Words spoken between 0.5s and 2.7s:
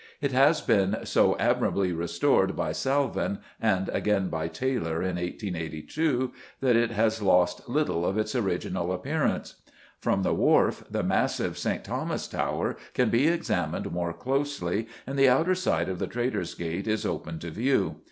been so admirably restored,